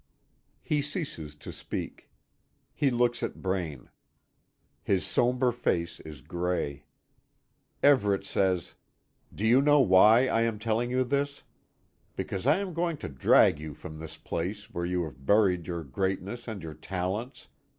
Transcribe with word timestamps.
He 0.63 0.81
ceases 0.81 1.35
to 1.35 1.51
speak. 1.51 2.09
He 2.73 2.89
looks 2.89 3.21
at 3.21 3.39
Braine. 3.39 3.91
His 4.81 5.05
sombre 5.05 5.53
face 5.53 5.99
is 5.99 6.21
gray. 6.21 6.85
Everet 7.83 8.23
says: 8.25 8.73
"Do 9.31 9.45
you 9.45 9.61
know 9.61 9.79
why 9.79 10.25
I 10.25 10.41
am 10.41 10.57
telling 10.57 10.89
you 10.89 11.03
this? 11.03 11.43
Because 12.15 12.47
I 12.47 12.57
am 12.57 12.73
going 12.73 12.97
to 12.97 13.09
drag 13.09 13.59
you 13.59 13.75
from 13.75 13.99
this 13.99 14.17
place 14.17 14.71
where 14.71 14.87
you 14.87 15.03
have 15.03 15.23
buried 15.27 15.67
your 15.67 15.83
greatness 15.83 16.47
and 16.47 16.63
your 16.63 16.73
talents. 16.73 17.47